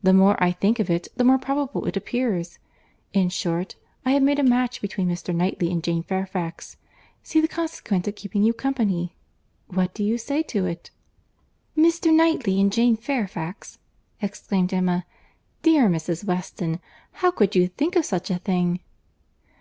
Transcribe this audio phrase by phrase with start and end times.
[0.00, 2.60] The more I think of it, the more probable it appears.
[3.12, 3.74] In short,
[4.04, 5.34] I have made a match between Mr.
[5.34, 6.76] Knightley and Jane Fairfax.
[7.24, 10.92] See the consequence of keeping you company!—What do you say to it?"
[11.76, 12.14] "Mr.
[12.14, 13.80] Knightley and Jane Fairfax!"
[14.22, 15.04] exclaimed Emma.
[15.62, 16.22] "Dear Mrs.
[16.22, 16.78] Weston,
[17.14, 18.78] how could you think of such a thing?